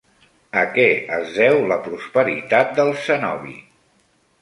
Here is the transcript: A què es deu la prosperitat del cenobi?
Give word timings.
A 0.61 0.63
què 0.77 0.85
es 1.17 1.35
deu 1.35 1.59
la 1.73 1.79
prosperitat 1.89 2.75
del 2.83 2.93
cenobi? 3.07 3.59